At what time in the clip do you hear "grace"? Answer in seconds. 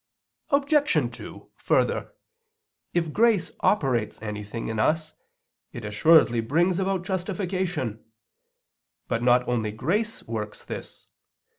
3.13-3.51, 9.71-10.23